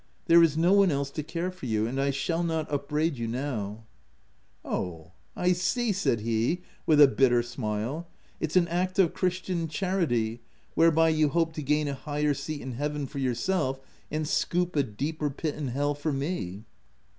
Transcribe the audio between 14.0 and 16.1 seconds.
and scoop a deeper pit in hell